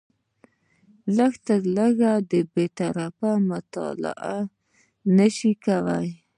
[0.03, 2.11] یا لږ تر لږه
[2.53, 4.37] بې طرفه مطالعه
[5.17, 6.07] نه شي کولای